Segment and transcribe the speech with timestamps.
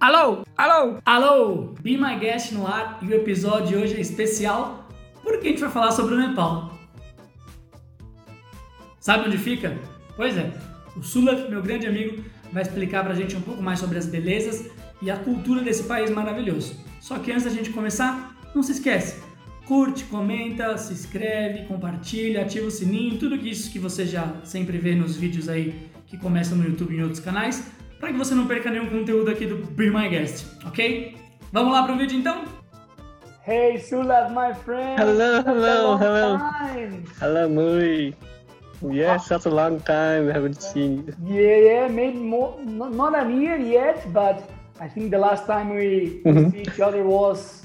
[0.00, 1.74] Alô, alô, alô!
[1.82, 4.88] Be My Guest no ar e o episódio de hoje é especial
[5.24, 6.78] porque a gente vai falar sobre o Nepal.
[9.00, 9.76] Sabe onde fica?
[10.14, 10.52] Pois é,
[10.96, 12.22] o Sula, meu grande amigo,
[12.52, 14.70] vai explicar pra gente um pouco mais sobre as belezas
[15.02, 16.76] e a cultura desse país maravilhoso.
[17.00, 19.20] Só que antes da gente começar, não se esquece,
[19.66, 24.94] curte, comenta, se inscreve, compartilha, ativa o sininho, tudo isso que você já sempre vê
[24.94, 28.46] nos vídeos aí que começam no YouTube e em outros canais para que você não
[28.46, 31.16] perca nenhum conteúdo aqui do Be My Guest, ok?
[31.52, 32.44] Vamos lá para o vídeo então?
[33.46, 35.00] Hey Sulab, my friend.
[35.00, 36.38] Hello, hello, hello.
[36.38, 37.04] Time.
[37.20, 38.14] Hello, Mui.
[38.92, 41.14] Yes, such a long time we haven't seen you.
[41.34, 44.48] Yeah, yeah, maybe more, not, not a year yet, but
[44.80, 46.52] I think the last time we, we Mhm.
[46.52, 47.64] see each other was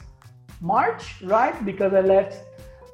[0.62, 1.54] March, right?
[1.64, 2.38] Because I left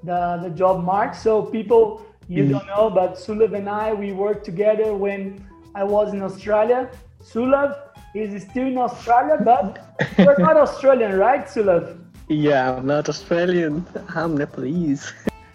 [0.03, 1.15] the, the job March.
[1.15, 2.49] So people, you Mhm.
[2.51, 5.39] don't know, but Sulab and I, we worked together when
[5.75, 6.89] I was in Australia.
[7.21, 7.75] Sulab
[8.15, 11.99] is still in Australia, but you're not Australian, right, Sulab?
[12.29, 13.85] Yeah, I'm not Australian.
[14.15, 15.11] I'm Nepalese.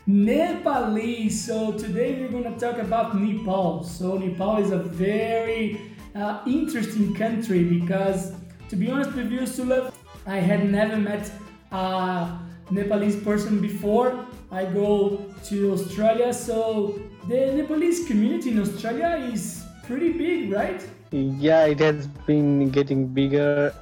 [0.07, 1.47] Nepalese.
[1.47, 3.83] So today we're going to talk about Nepal.
[3.83, 5.81] So Nepal is a very
[6.15, 8.35] uh, interesting country because,
[8.69, 9.93] to be honest with you, Sulab,
[10.27, 11.31] I had never met
[11.73, 12.39] a
[12.71, 14.27] Nepalese person before.
[14.51, 20.83] I go to Australia, so the Nepalese community in Australia is pretty big, right?
[21.11, 23.73] yeah, it has been getting bigger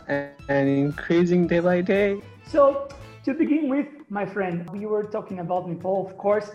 [0.49, 2.21] and, increasing day by day.
[2.47, 2.89] So,
[3.25, 6.51] to begin with, my friend, we were talking about Nepal, of course.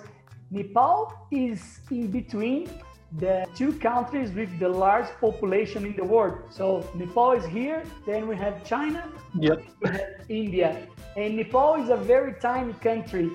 [0.51, 2.69] Nepal is in between
[3.17, 6.39] the two countries with the large population in the world.
[6.51, 9.03] So, Nepal is here, then we have China,
[9.39, 9.63] Yep.
[9.81, 10.87] we have India.
[11.15, 13.31] And Nepal is a very tiny country.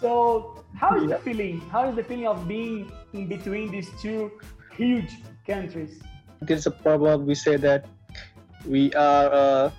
[0.00, 1.60] So, how is the feeling?
[1.72, 4.30] How is the feeling of being in between these two
[4.76, 6.02] huge countries?
[6.40, 7.86] There's a proverb we say that
[8.66, 9.72] we are a,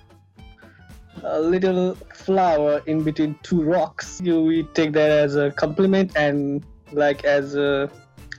[1.22, 4.20] a little flower in between two rocks.
[4.22, 7.90] You, we take that as a compliment and like as a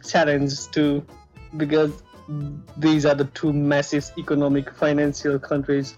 [0.07, 1.05] challenge too,
[1.57, 2.03] because
[2.77, 5.97] these are the two massive economic financial countries,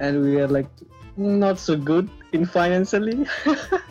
[0.00, 0.68] and we are like
[1.16, 3.26] not so good in financially.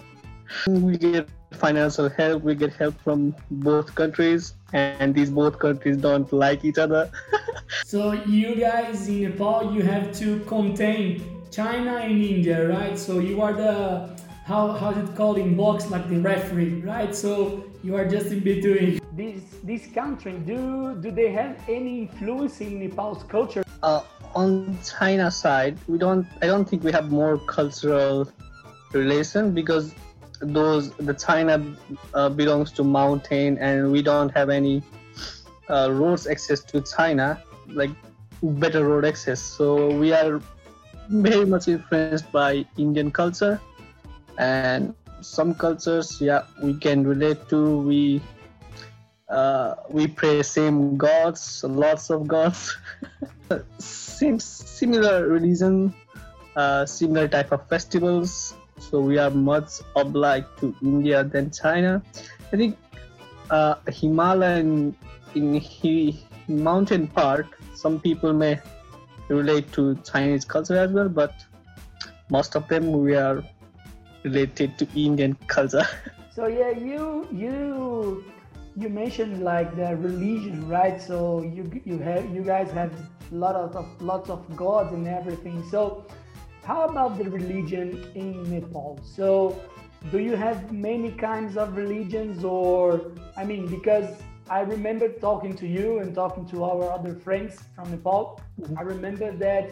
[0.68, 1.28] we get
[1.64, 6.80] financial help, we get help from both countries, and these both countries don't like each
[6.86, 7.04] other.
[7.86, 8.00] So
[8.38, 11.06] you guys in Nepal, you have to contain
[11.50, 12.98] China and India, right?
[13.08, 13.74] So you are the
[14.46, 17.16] how how's it called in box like the referee, right?
[17.24, 19.00] So you are just in between.
[19.22, 20.60] This, this country, do,
[21.04, 23.64] do they have any influence in Nepal's culture?
[23.84, 24.02] uh,
[24.34, 26.26] on China side, we don't.
[26.42, 28.32] I don't think we have more cultural
[28.94, 29.94] relation because
[30.42, 31.62] those the China
[32.14, 34.82] uh, belongs to mountain and we don't have any
[35.70, 37.92] uh, roads access to China like
[38.42, 39.40] better road access.
[39.42, 40.42] So we are
[41.10, 43.60] very much influenced by Indian culture
[44.38, 46.20] and some cultures.
[46.20, 47.80] Yeah, we can relate to.
[47.80, 48.22] We
[49.30, 52.78] uh, we pray same gods, lots of gods.
[53.80, 55.94] same similar religion,
[56.56, 58.54] uh, similar type of festivals.
[58.90, 62.02] So we are much obliged to India than China.
[62.52, 62.78] I think
[63.50, 64.96] uh, Himalayan
[65.36, 68.60] in he, mountain part, some people may
[69.30, 71.34] relate to Chinese culture as well, but
[72.30, 73.44] most of them we are
[74.24, 75.88] related to Indian culture.
[76.36, 78.24] So yeah, you you
[78.76, 81.00] you mentioned like the religion, right?
[81.00, 82.92] So you you have you guys have
[83.32, 85.64] lot of, of lots of gods and everything.
[85.70, 86.06] So
[86.66, 89.00] how about the religion in Nepal?
[89.04, 89.60] So
[90.12, 94.10] do you have many kinds of religions or I mean because
[94.50, 98.42] I remember talking to you and talking to our other friends from Nepal.
[98.78, 99.72] I remember that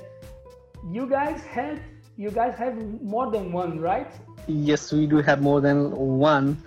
[0.90, 1.81] you guys had
[2.18, 4.12] you guys have more than one, right?
[4.47, 6.62] Yes, we do have more than one,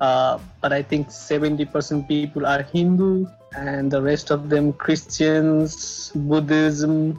[0.00, 7.18] uh, but I think 70% people are Hindu and the rest of them Christians, Buddhism,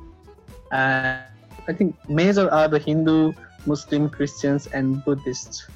[0.72, 1.29] and
[1.69, 3.33] I think major are the Hindu,
[3.68, 5.68] Muslim, Christians, and Buddhists.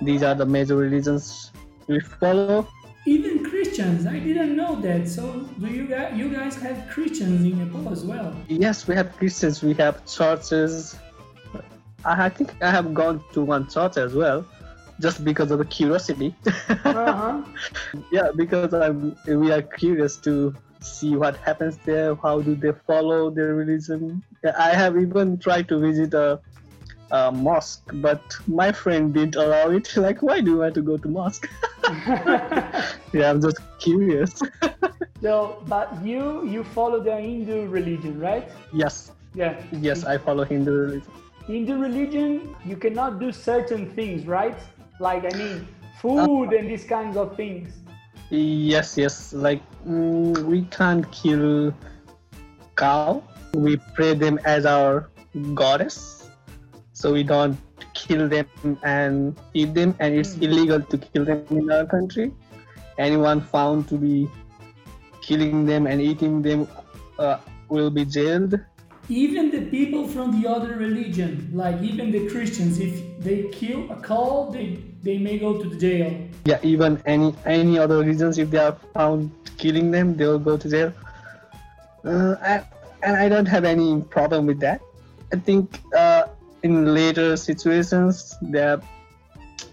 [0.00, 1.52] These are the major religions
[1.86, 2.66] we follow.
[3.04, 5.06] Even Christians, I didn't know that.
[5.06, 8.34] So do you guys you guys have Christians in Nepal as well?
[8.48, 10.96] Yes, we have Christians, we have churches.
[12.06, 14.46] I I think I have gone to one church as well,
[14.98, 16.34] just because of the curiosity.
[16.70, 17.42] Uh-huh.
[18.16, 23.30] yeah because I'm, we are curious to see what happens there how do they follow
[23.30, 26.40] their religion Yeah, i have even tried to visit a,
[27.10, 30.96] a mosque but my friend didn't allow it like why do you want to go
[30.96, 31.48] to mosque
[33.12, 34.42] yeah i'm just curious
[35.22, 38.48] so, but you you follow the Hindu religion, right?
[38.72, 39.60] yes Yeah.
[39.82, 41.10] Yes, I follow Hindu religion.
[41.46, 44.56] Hindu religion, you cannot do certain things, right?
[45.00, 45.66] Like I mean,
[46.00, 47.74] food and these kinds of things.
[48.30, 49.32] Yes, yes.
[49.32, 51.74] Like mm, we can't kill
[52.76, 53.22] cow.
[53.54, 55.08] We pray them as our
[55.54, 56.28] goddess,
[56.92, 57.56] so we don't
[57.94, 58.46] kill them
[58.82, 59.94] and eat them.
[60.00, 60.42] And it's Mm.
[60.42, 62.32] illegal to kill them in our country.
[62.98, 64.28] Anyone found to be
[65.22, 66.68] killing them and eating them
[67.18, 68.58] uh, will be jailed.
[69.08, 73.96] Even the people from the other religion, like even the Christians, if they kill a
[74.00, 76.10] cow, they, they may go to the jail.
[76.44, 80.56] Yeah, even any any other reasons, if they are found killing them, they will go
[80.56, 80.92] to jail.
[82.04, 82.62] Uh, I,
[83.04, 84.80] and I don't have any problem with that.
[85.32, 86.24] I think uh,
[86.62, 88.76] in later situations, they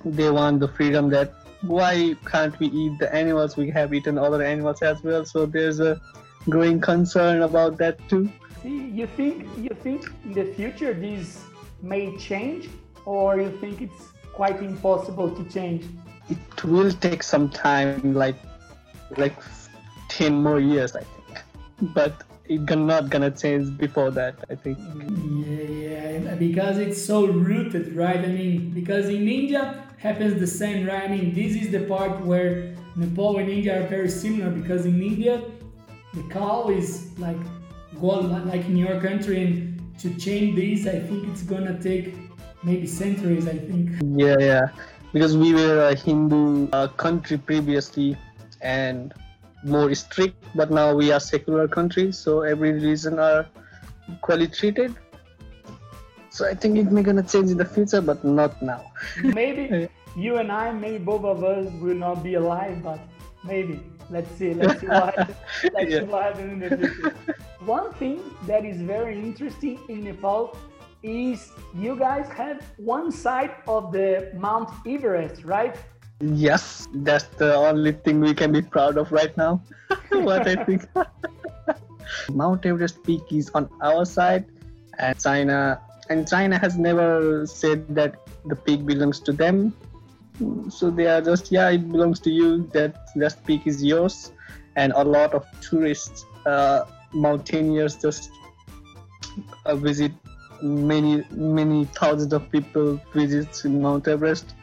[0.04, 3.56] they want the freedom that why can't we eat the animals?
[3.56, 5.25] We have eaten other animals as well.
[5.25, 6.01] So there's a
[6.50, 8.31] growing concern about that too.
[8.63, 11.44] See, you think you think in the future this
[11.81, 12.69] may change,
[13.06, 15.86] or you think it's quite impossible to change?
[16.30, 18.38] It will take some time, like
[19.18, 19.38] like
[20.10, 21.42] ten more years, I think.
[21.94, 24.36] But it's not gonna change before that.
[24.50, 24.77] I think.
[24.77, 28.19] Yeah, yeah, because it's so rooted, right?
[28.19, 31.03] I mean, because in India happens the same, right?
[31.03, 35.01] I mean, this is the part where Nepal and India are very similar because in
[35.01, 35.42] India,
[36.13, 37.42] the cow is like
[38.00, 42.15] gold like in your country, and to change this, I think it's gonna take
[42.63, 43.48] maybe centuries.
[43.48, 43.92] I think.
[44.03, 44.69] Yeah, yeah.
[45.13, 48.18] Because we were a Hindu uh, country previously
[48.62, 49.13] and
[49.63, 53.48] more strict, but now we are secular country, so every religion are
[54.12, 54.96] equally treated.
[56.30, 58.92] So I think it may gonna change in the future, but not now.
[59.18, 63.00] Maybe you and I, maybe both of us will not be alive, but
[63.44, 63.81] maybe.
[64.10, 64.54] Let's see.
[64.54, 65.38] Let's see what happens.
[65.74, 66.00] Let's Yeah.
[66.00, 67.16] see what happens in the future.
[67.60, 70.58] One thing that is very interesting in Nepal
[71.04, 75.75] is you guys have one side of the Mount Everest, right?
[76.21, 79.62] Yes, that's the only thing we can be proud of right now.
[80.09, 80.88] what I think.
[82.29, 84.45] Mount Everest peak is on our side,
[85.00, 88.15] and China and China has never said that
[88.45, 89.73] the peak belongs to them.
[90.69, 92.67] So they are just yeah, it belongs to you.
[92.74, 94.31] That that peak is yours,
[94.75, 96.83] and a lot of tourists, uh,
[97.13, 98.29] mountaineers just
[99.65, 100.12] uh, visit.
[100.62, 104.53] Many many thousands of people visit Mount Everest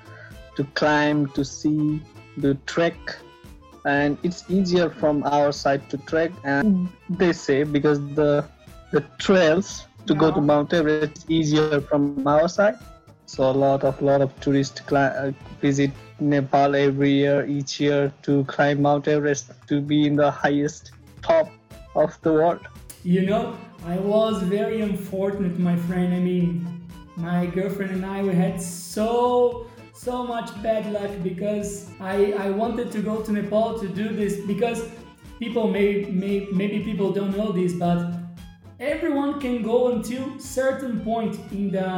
[0.58, 2.04] to climb, to see,
[2.42, 3.18] to trek,
[3.84, 6.32] and it's easier from our side to trek.
[6.44, 8.50] And they say because the
[8.92, 12.76] the trails to go to Mount Everest is easier from our side.
[13.26, 18.12] So a lot of lot of tourists cli- uh, visit Nepal every year, each year
[18.22, 21.50] to climb Mount Everest to be in the highest top
[21.94, 22.60] of the world.
[23.04, 23.56] You know,
[23.86, 26.14] I was very unfortunate, my friend.
[26.14, 26.66] I mean,
[27.16, 29.66] my girlfriend and I we had so
[29.98, 34.40] so much bad luck because I I wanted to go to Nepal to do this
[34.46, 34.80] because
[35.40, 37.98] people may may maybe people don't know this, but
[38.78, 41.90] everyone can go until certain point in the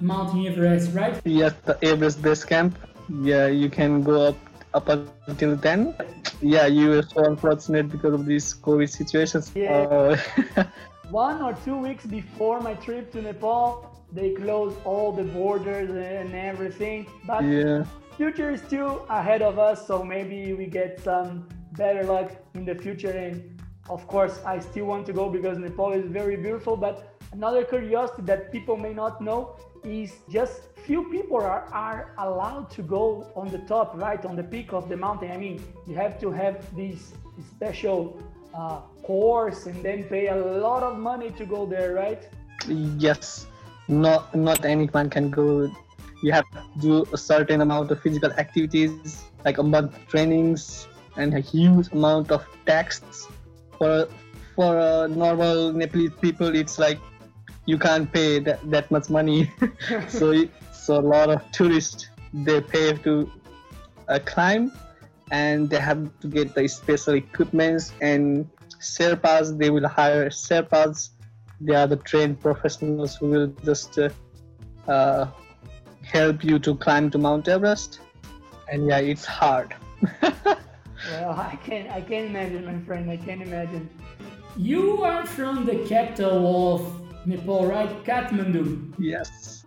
[0.00, 1.14] Mountain Everest, right?
[1.24, 2.76] Yes, the Everest base camp.
[3.22, 4.38] Yeah, you can go up
[4.74, 4.88] up
[5.26, 5.94] until then.
[6.42, 9.50] Yeah, you were so unfortunate because of these COVID situations.
[9.54, 10.18] Yeah.
[10.56, 10.64] Uh,
[11.10, 16.34] One or two weeks before my trip to Nepal, they closed all the borders and
[16.34, 17.06] everything.
[17.26, 17.84] But yeah,
[18.16, 22.74] future is still ahead of us, so maybe we get some better luck in the
[22.74, 23.10] future.
[23.10, 26.76] And of course, I still want to go because Nepal is very beautiful.
[26.76, 32.70] But another curiosity that people may not know is just few people are, are allowed
[32.70, 35.30] to go on the top, right on the peak of the mountain.
[35.32, 37.12] I mean, you have to have this
[37.50, 38.20] special
[38.54, 42.22] uh, course and then pay a lot of money to go there, right?
[42.68, 43.46] yes.
[43.88, 45.70] Not not anyone can go.
[46.22, 51.34] You have to do a certain amount of physical activities, like a month trainings, and
[51.34, 53.28] a huge amount of texts
[53.78, 54.08] For
[54.54, 56.98] for a normal Nepalese people, it's like
[57.66, 59.50] you can't pay that, that much money.
[60.08, 60.32] so
[60.72, 63.30] so a lot of tourists they pay to
[64.08, 64.72] uh, climb
[65.30, 68.48] and they have to get the special equipments and
[68.80, 71.10] Sherpas they will hire Sherpas
[71.60, 74.10] they are the trained professionals who will just uh,
[74.88, 75.26] uh,
[76.02, 78.00] help you to climb to Mount Everest
[78.68, 79.74] and yeah it's hard
[81.10, 83.10] Well, I can I can imagine, my friend.
[83.10, 83.88] I can't imagine.
[84.56, 88.04] You are from the capital of Nepal, right?
[88.04, 88.94] Kathmandu.
[88.98, 89.64] yes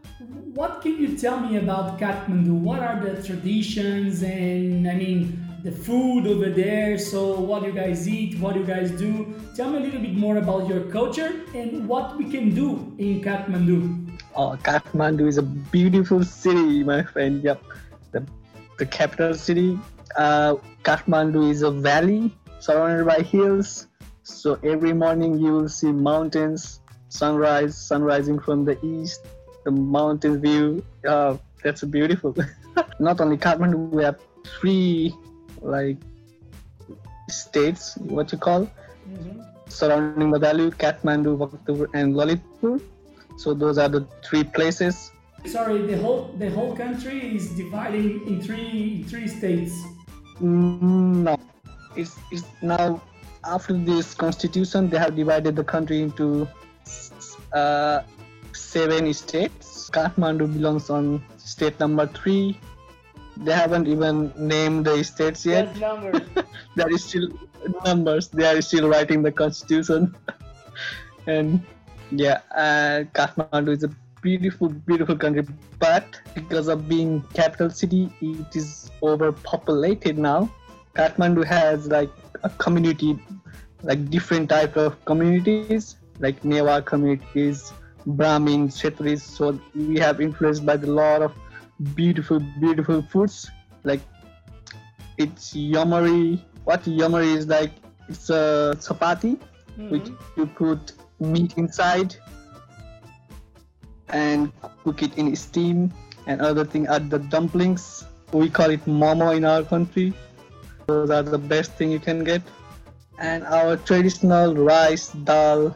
[0.53, 2.59] What can you tell me about Kathmandu?
[2.59, 6.97] What are the traditions and I mean, the food over there.
[6.97, 9.33] So, what you guys eat, what you guys do.
[9.55, 13.21] Tell me a little bit more about your culture and what we can do in
[13.21, 14.17] Kathmandu.
[14.35, 17.43] Oh, Kathmandu is a beautiful city, my friend.
[17.43, 17.61] Yep,
[18.11, 18.25] the,
[18.77, 19.77] the capital city.
[20.15, 23.87] Uh, Kathmandu is a valley surrounded by hills.
[24.23, 29.25] So every morning you will see mountains, sunrise, sun rising from the east,
[29.65, 30.85] the mountain view.
[31.05, 32.35] Uh, that's beautiful.
[32.99, 35.13] Not only Kathmandu, we have three
[35.61, 35.97] like
[37.29, 39.41] states, what you call, mm-hmm.
[39.67, 42.81] surrounding valley, Kathmandu, Bhaktapur, and Lalitpur.
[43.37, 45.11] So those are the three places.
[45.45, 49.71] Sorry, the whole the whole country is divided in three three states.
[50.41, 51.37] Mm, no,
[51.95, 53.01] it's, it's now
[53.45, 56.47] after this constitution they have divided the country into
[57.53, 58.01] uh,
[58.53, 59.89] seven states.
[59.89, 62.59] Kathmandu belongs on state number three.
[63.41, 65.75] They haven't even named the states yet.
[65.77, 66.21] numbers.
[66.75, 67.29] there is still
[67.85, 68.27] numbers.
[68.27, 70.15] They are still writing the constitution.
[71.27, 71.61] and
[72.11, 73.91] yeah, uh, Kathmandu is a
[74.21, 75.45] beautiful, beautiful country.
[75.79, 80.51] But because of being capital city, it is overpopulated now.
[80.95, 82.09] Kathmandu has like
[82.43, 83.17] a community,
[83.83, 87.71] like different type of communities, like Newa communities,
[88.05, 89.21] Brahmin, Kshetris.
[89.21, 91.33] So we have influenced by the lot of
[91.93, 93.49] beautiful, beautiful foods.
[93.83, 94.01] Like
[95.17, 96.41] it's yamari.
[96.63, 97.71] What yamari is like?
[98.07, 99.89] It's a chapati, mm-hmm.
[99.89, 102.15] which you put meat inside
[104.09, 104.51] and
[104.83, 105.93] cook it in steam
[106.27, 110.13] and other thing are the dumplings we call it momo in our country
[110.87, 112.41] those are the best thing you can get
[113.19, 115.75] and our traditional rice dal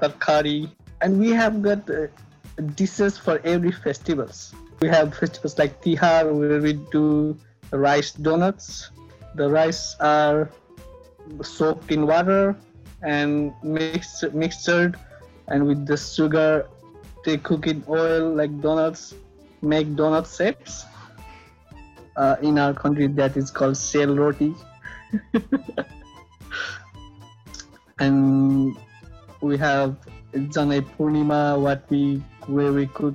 [0.00, 2.06] tarkari and we have got uh,
[2.74, 7.36] dishes for every festivals we have festivals like tihar where we do
[7.70, 8.90] rice donuts.
[9.34, 10.50] The rice are
[11.42, 12.56] soaked in water
[13.02, 16.68] and mixed mixed and with the sugar
[17.24, 19.14] they cook in oil like donuts
[19.62, 20.84] make donut shapes
[22.16, 24.54] uh, in our country that is called sel roti.
[28.00, 28.76] And
[29.40, 29.96] we have
[30.34, 33.14] Janai Purnima what we where we cook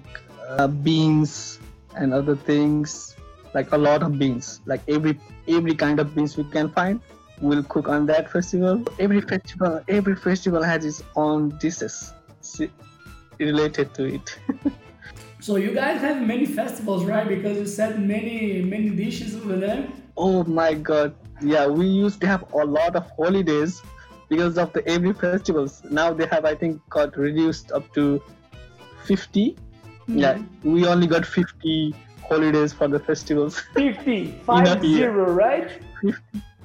[0.49, 1.59] uh, beans
[1.95, 3.15] and other things
[3.53, 7.01] like a lot of beans like every every kind of beans we can find
[7.41, 8.83] we'll cook on that festival.
[8.99, 12.13] Every festival, every festival has its own dishes
[13.39, 14.39] related to it.
[15.39, 17.27] so you guys have many festivals, right?
[17.27, 19.87] Because you said many many dishes over there.
[20.17, 21.15] Oh my god!
[21.41, 23.81] Yeah, we used to have a lot of holidays
[24.27, 25.81] because of the every festivals.
[25.89, 28.21] Now they have, I think, got reduced up to
[29.05, 29.68] 50 mm-hmm.
[30.09, 31.93] Yeah, we only got fifty
[32.27, 33.59] holidays for the festivals.
[33.73, 35.71] 50, five zero, right?
[36.01, 36.21] 50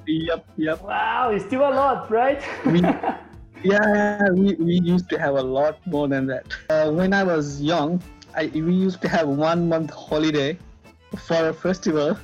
[0.06, 0.82] Yep, yep.
[0.82, 2.42] Wow, it's still a lot, right?
[2.66, 2.80] we,
[3.62, 6.46] yeah, we, we used to have a lot more than that.
[6.68, 8.02] Uh, when I was young,
[8.34, 10.58] I, we used to have one month holiday
[11.16, 12.18] for a festival,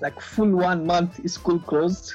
[0.00, 2.14] like full one month school closed.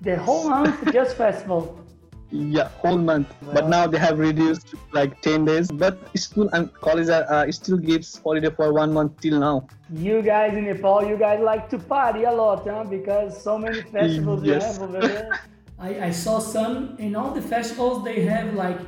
[0.00, 1.83] The whole month just festival.
[2.30, 3.32] Yeah, whole month.
[3.52, 5.70] But now they have reduced like 10 days.
[5.70, 9.68] But school and college are, uh, still gives holiday for one month till now.
[9.92, 12.84] You guys in Nepal, you guys like to party a lot, huh?
[12.84, 14.62] Because so many festivals yes.
[14.62, 15.38] you have over there.
[15.78, 18.78] I, I saw some in all the festivals they have like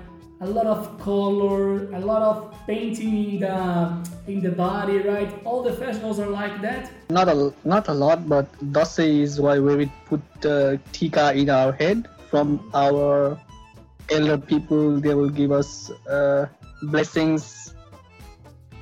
[0.40, 5.30] a lot of color, a lot of painting in the in the body, right?
[5.44, 6.90] All the festivals are like that.
[7.10, 11.72] Not a not a lot, but Dasai is why we put uh, tika in our
[11.72, 13.38] head from our
[14.10, 15.00] elder people.
[15.00, 16.46] They will give us uh,
[16.82, 17.74] blessings.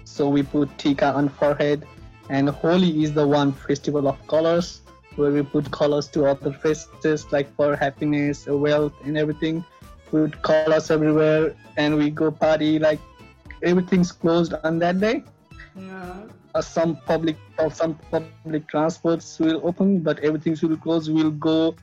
[0.04, 1.86] So we put tika on forehead,
[2.28, 4.80] and Holi is the one festival of colors
[5.16, 9.64] where we put colors to other faces, like for happiness, wealth, and everything.
[10.12, 12.78] We put colors everywhere, and we go party.
[12.78, 13.00] Like
[13.62, 15.24] everything's closed on that day.
[15.76, 16.26] Yeah.
[16.54, 21.10] Uh, some public or some public transports will open, but everything will close.
[21.10, 21.74] We'll go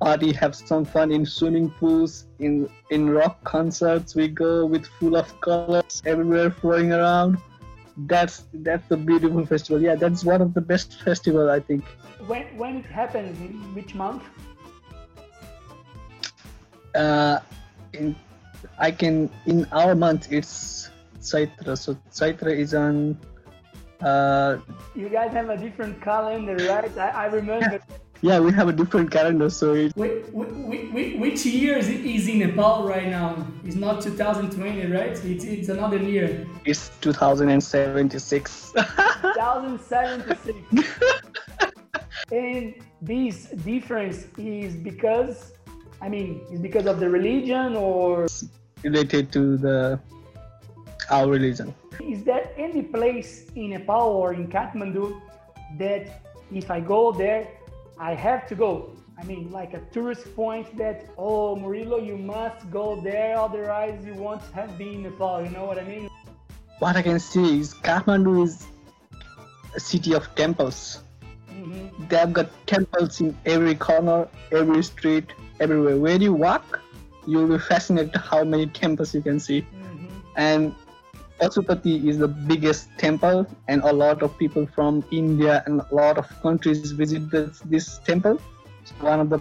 [0.00, 4.14] party, have some fun in swimming pools, in in rock concerts.
[4.14, 7.38] We go with full of colors everywhere flowing around.
[7.96, 9.82] That's that's a beautiful festival.
[9.82, 11.84] Yeah, that's one of the best festival I think.
[12.26, 14.24] When when it happens in which month?
[16.94, 17.38] Uh,
[17.92, 18.16] in
[18.78, 20.90] I can in our month it's
[21.20, 21.76] Chaitra.
[21.76, 23.18] So Chaitra is on.
[24.00, 24.56] Uh,
[24.96, 26.96] you guys have a different calendar, right?
[26.96, 27.80] I, I remember.
[28.22, 29.96] Yeah, we have a different calendar, so it...
[29.96, 31.88] Wait, wait, wait, which year is
[32.28, 33.46] in Nepal right now?
[33.64, 35.12] It's not 2020, right?
[35.24, 36.46] It's, it's another year.
[36.66, 38.72] It's 2076.
[38.72, 40.58] 2076.
[42.32, 45.52] And this difference is because,
[46.00, 48.28] I mean, is because of the religion or
[48.84, 49.98] related to the
[51.10, 51.74] our religion.
[52.00, 55.20] Is there any place in Nepal or in Kathmandu
[55.78, 56.22] that
[56.52, 57.48] if I go there,
[58.00, 58.96] I have to go?
[59.18, 64.14] I mean, like a tourist point that, oh, Murillo, you must go there, otherwise you
[64.14, 65.44] won't have been in Nepal.
[65.44, 66.08] You know what I mean?
[66.78, 68.66] What I can see is Kathmandu is
[69.76, 71.02] a city of temples.
[71.50, 72.06] Mm-hmm.
[72.08, 75.98] They have got temples in every corner, every street, everywhere.
[75.98, 76.80] Where you walk,
[77.26, 79.60] you'll be fascinated how many temples you can see.
[79.60, 80.06] Mm-hmm.
[80.36, 80.74] And
[81.40, 86.18] Pashupati is the biggest temple, and a lot of people from India and a lot
[86.18, 88.38] of countries visit this, this temple.
[88.84, 89.40] So one of the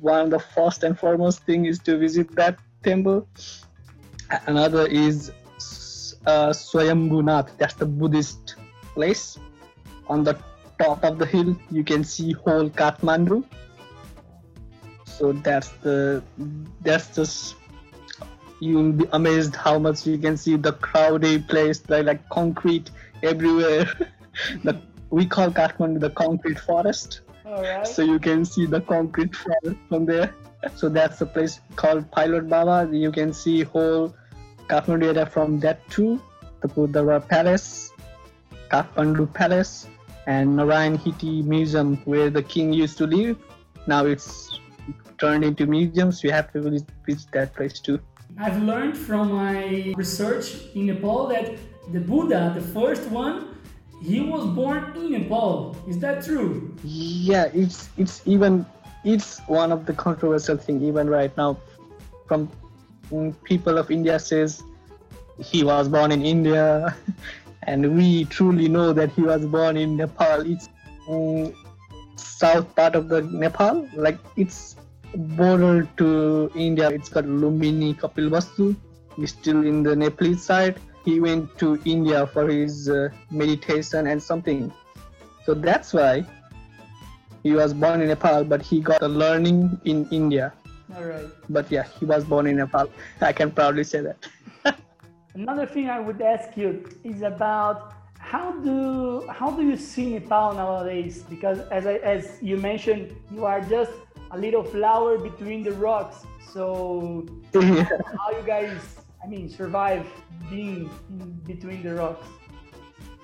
[0.00, 3.28] one of the first and foremost thing is to visit that temple.
[4.46, 5.30] Another is
[6.26, 7.56] uh, Swayambhunath.
[7.58, 8.56] That's the Buddhist
[8.94, 9.38] place.
[10.08, 10.36] On the
[10.80, 13.44] top of the hill, you can see whole Kathmandu.
[15.04, 16.22] So that's the
[16.82, 17.54] that's just
[18.60, 22.90] you'll be amazed how much you can see the crowded place like, like concrete
[23.22, 23.88] everywhere.
[24.64, 24.78] The
[25.10, 27.20] we call kathmandu the concrete forest.
[27.84, 30.34] So you can see the concrete forest from there.
[30.74, 32.90] So that's the place called pilot baba.
[32.92, 34.14] You can see whole
[34.68, 36.20] kathmandu area from that too
[36.60, 37.92] the buddha palace
[38.70, 39.86] kathmandu palace
[40.26, 43.38] and narayan hiti museum where the king used to live.
[43.86, 44.60] Now it's
[45.18, 46.22] turned into museums.
[46.24, 48.00] You have to visit that place too
[48.38, 51.56] I've learned from my research in Nepal that
[51.92, 53.56] the Buddha, the first one,
[54.02, 55.74] he was born in Nepal.
[55.88, 56.76] Is that true?
[56.84, 58.66] Yeah, it's it's even
[59.04, 61.56] it's one of the controversial thing even right now.
[62.28, 62.50] From
[63.44, 64.62] people of India says
[65.42, 66.94] he was born in India,
[67.62, 70.40] and we truly know that he was born in Nepal.
[70.40, 70.68] It's
[71.08, 71.54] um,
[72.16, 74.76] south part of the Nepal, like it's
[75.14, 76.90] border to India.
[76.90, 78.76] it's called Lumbini Kapilvastu.
[79.16, 80.78] He's still in the Nepalese side.
[81.04, 84.72] He went to India for his uh, meditation and something.
[85.44, 86.26] So that's why
[87.42, 90.52] he was born in Nepal, but he got the learning in India.
[90.96, 91.26] All right.
[91.48, 92.90] But yeah, he was born in Nepal.
[93.20, 94.26] I can proudly say that.
[95.34, 100.54] Another thing I would ask you is about how do how do you see Nepal
[100.54, 101.22] nowadays?
[101.22, 103.92] Because as I, as you mentioned, you are just
[104.36, 106.26] a little flower between the rocks.
[106.52, 108.76] So how you guys,
[109.24, 110.06] I mean, survive
[110.50, 110.90] being
[111.46, 112.26] between the rocks?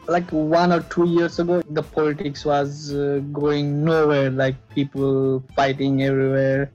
[0.08, 4.30] Like one or two years ago, the politics was uh, going nowhere.
[4.30, 6.72] Like people fighting everywhere.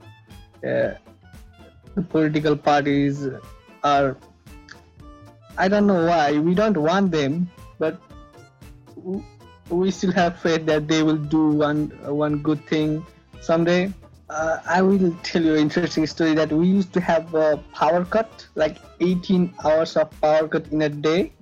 [0.64, 0.94] Uh,
[1.94, 3.28] the political parties
[3.82, 4.16] are.
[5.58, 8.00] I don't know why we don't want them, but
[9.68, 13.04] we still have faith that they will do one one good thing
[13.40, 13.92] someday
[14.30, 18.04] uh, I will tell you an interesting story that we used to have a power
[18.04, 21.32] cut, like 18 hours of power cut in a day,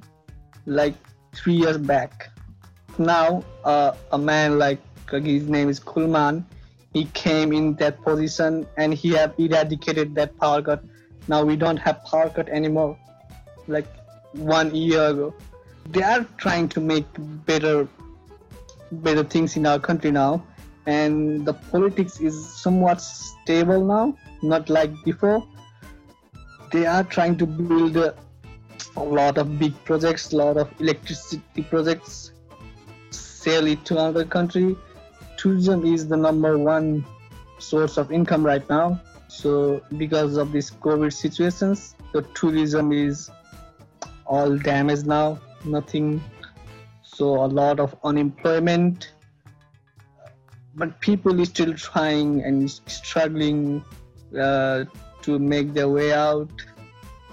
[0.67, 0.95] like
[1.35, 2.31] three years back.
[2.99, 6.45] Now, uh, a man like his name is Kulman,
[6.93, 10.83] he came in that position and he have eradicated that power cut.
[11.29, 12.99] Now we don't have power cut anymore,
[13.67, 13.87] like
[14.33, 15.35] one year ago.
[15.91, 17.89] They are trying to make better,
[18.91, 20.45] better things in our country now
[20.87, 25.47] and the politics is somewhat stable now not like before.
[26.73, 28.15] They are trying to build a,
[28.97, 32.33] a lot of big projects a lot of electricity projects
[33.11, 34.77] sell it to another country.
[35.37, 37.05] Tourism is the number one
[37.59, 39.01] source of income right now.
[39.29, 43.31] So because of these covid situations the tourism is
[44.25, 46.23] all damaged now nothing.
[47.03, 49.13] So a lot of unemployment
[50.77, 53.83] but people is still trying and struggling
[54.39, 54.85] uh,
[55.23, 56.51] to make their way out.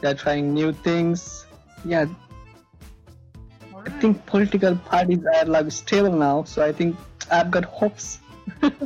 [0.02, 1.46] They're trying new things.
[1.84, 2.06] Yeah.
[3.74, 3.88] Right.
[3.88, 6.96] I think political parties are like stable now, so I think
[7.30, 8.20] I've got hopes.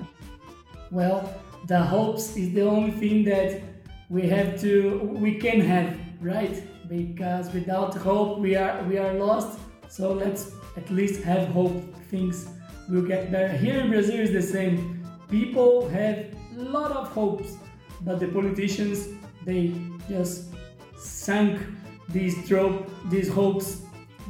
[0.91, 1.34] well,
[1.67, 3.62] the hopes is the only thing that
[4.10, 6.63] we have to we can have, right?
[6.89, 9.60] Because without hope we are we are lost.
[9.88, 11.76] So let's at least have hope
[12.10, 12.48] things
[12.89, 13.56] will get better.
[13.58, 15.04] Here in Brazil is the same.
[15.30, 16.26] People have
[16.58, 17.58] a lot of hopes,
[18.02, 19.08] but the politicians
[19.45, 19.73] they
[20.10, 20.50] just
[20.97, 21.62] sank
[22.10, 23.82] these trope, these hopes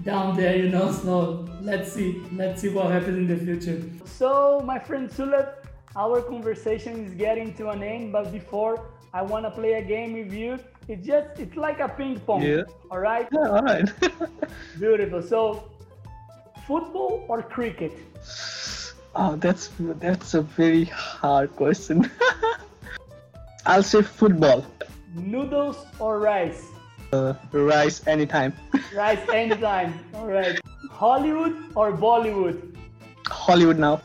[0.03, 0.91] down there, you know.
[1.03, 3.81] So let's see, let's see what happens in the future.
[4.05, 5.53] So my friend Sulab,
[5.95, 10.13] our conversation is getting to an end, but before I want to play a game
[10.13, 10.59] with you.
[10.87, 12.41] It's just it's like a ping pong.
[12.41, 12.63] Yeah.
[12.91, 13.27] All right.
[13.31, 13.89] Yeah, all right.
[14.79, 15.21] Beautiful.
[15.21, 15.69] So
[16.67, 17.93] football or cricket?
[19.15, 22.11] Oh, that's that's a very hard question.
[23.65, 24.65] I'll say football.
[25.15, 26.65] Noodles or rice?
[27.13, 28.53] Uh, rice anytime.
[28.93, 29.93] Rice anytime.
[30.13, 30.59] All right.
[30.91, 32.75] Hollywood or Bollywood?
[33.27, 34.01] Hollywood now.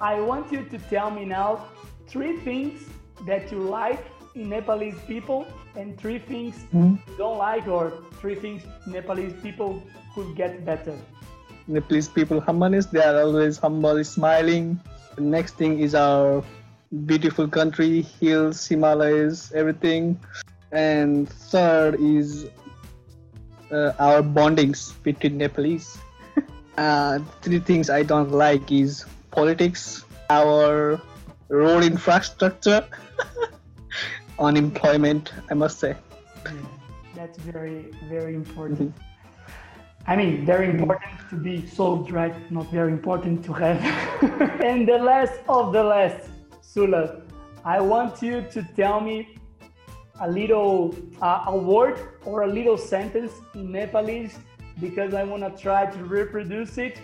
[0.00, 1.68] I want you to tell me now
[2.06, 2.84] three things
[3.26, 5.46] that you like in Nepalese people
[5.76, 6.94] and three things Hmm?
[7.08, 9.82] you don't like or three things Nepalese people
[10.14, 10.96] could get better.
[11.66, 12.86] Nepalese people humbleness.
[12.86, 14.80] They are always humble, smiling.
[15.16, 16.42] The next thing is our
[17.06, 20.20] beautiful country, hills, Himalayas, everything.
[20.70, 22.46] And third is
[23.70, 25.98] uh, our bondings between Nepalese.
[26.78, 31.00] uh, three things I don't like is politics, our
[31.48, 32.86] road infrastructure,
[34.38, 35.32] unemployment.
[35.50, 35.96] I must say.
[36.44, 36.52] Yeah,
[37.14, 38.94] that's very, very important.
[40.06, 42.34] I mean, very important to be sold, right?
[42.50, 43.80] Not very important to have.
[44.64, 46.28] and the last of the last,
[46.60, 47.22] Sula,
[47.64, 49.36] I want you to tell me
[50.20, 54.38] a little uh, a word or a little sentence in Nepalese
[54.80, 56.98] because I want to try to reproduce it.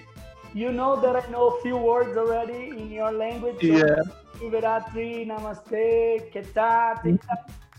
[0.54, 3.62] You know that I know a few words already in your language.
[3.62, 4.02] Yeah.
[4.40, 7.18] Namaste, Keta.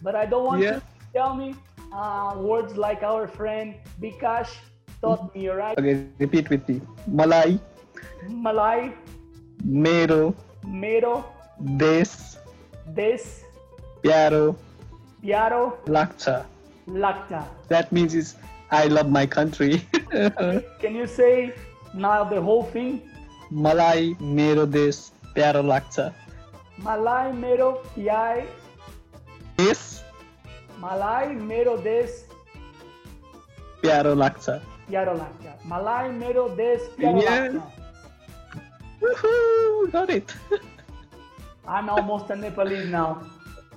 [0.01, 0.75] But I don't want Yeah.
[0.75, 1.55] you to tell me
[1.91, 4.55] uh, words like our friend Bikash
[5.01, 5.77] taught me, alright?
[5.77, 6.81] Okay, repeat with me.
[7.07, 7.59] Malay.
[8.27, 8.91] Malay.
[9.63, 10.35] Mero.
[10.65, 11.25] Mero.
[11.77, 12.37] Des.
[12.93, 13.43] Des.
[14.03, 14.55] Pyaro.
[15.23, 15.77] Pyaro.
[15.85, 16.45] Lakcha.
[16.87, 17.45] Lakcha.
[17.67, 18.35] That means it's
[18.71, 19.85] I love my country.
[20.11, 21.53] Can you say
[21.93, 23.01] now the whole thing?
[23.51, 26.13] Malay Mero Des Pyaro Lakcha.
[26.77, 28.45] Malay Mero Pyai.
[29.57, 30.01] Des.
[30.79, 32.25] Malay Mero Des.
[33.81, 34.61] Pyaro Lakcha.
[34.89, 35.53] Piaro, Lakta.
[35.67, 37.61] Malai, Mero, Des, Piaro, Yeah.
[39.01, 40.33] Woohoo, got it.
[41.67, 43.21] I'm almost a Nepalese now.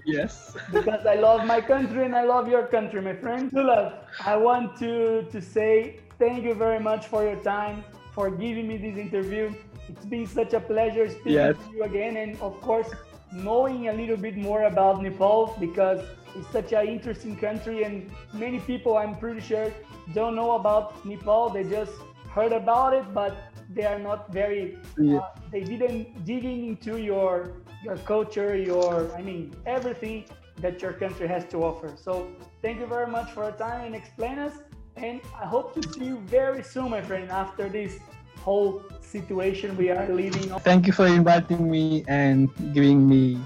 [0.04, 0.56] yes.
[0.72, 3.52] because I love my country and I love your country, my friend.
[3.52, 3.92] Love,
[4.24, 8.76] I want to to say thank you very much for your time, for giving me
[8.78, 9.52] this interview.
[9.88, 11.56] It's been such a pleasure speaking Yes.
[11.68, 12.90] to you again, and of course,
[13.32, 16.00] knowing a little bit more about Nepal because
[16.36, 19.72] it's such an interesting country, and many people, I'm pretty sure,
[20.14, 21.50] don't know about Nepal.
[21.50, 21.92] They just
[22.30, 23.36] heard about it, but
[23.74, 25.18] they are not very Yeah.
[25.18, 27.52] uh, they didn't digging into your
[27.84, 30.24] your culture your i mean everything
[30.64, 32.28] that your country has to offer so
[32.60, 34.54] thank you very much for your time and explain us
[34.96, 37.98] and i hope to see you very soon my friend after this
[38.40, 43.38] whole situation we are living Thank you for inviting me and giving me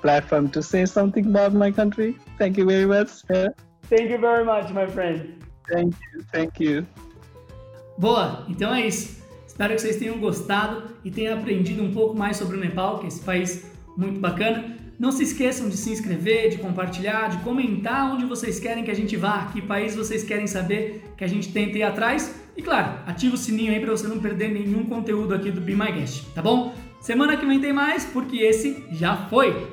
[0.00, 2.16] platform to say something about my country.
[2.38, 3.10] Thank you very much.
[3.30, 3.48] Yeah.
[3.88, 6.24] thank you very much my friend Thank you.
[6.32, 6.86] Thank you.
[7.98, 9.22] Boa, então é isso.
[9.46, 13.04] Espero que vocês tenham gostado e tenham aprendido um pouco mais sobre o Nepal, que
[13.04, 13.64] é esse país
[13.96, 14.76] muito bacana.
[14.98, 18.94] Não se esqueçam de se inscrever, de compartilhar, de comentar onde vocês querem que a
[18.94, 22.34] gente vá, que país vocês querem saber que a gente tente ir atrás.
[22.56, 25.74] E claro, ativa o sininho aí para você não perder nenhum conteúdo aqui do Be
[25.74, 26.74] My Guest, tá bom?
[27.02, 29.66] Semana que vem tem mais, porque esse já foi.